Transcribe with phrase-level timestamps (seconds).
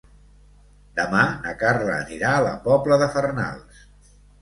[1.01, 3.89] Demà na Carla anirà a la Pobla de Farnals.